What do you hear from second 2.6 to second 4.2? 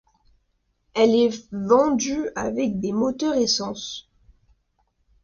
des moteurs essence.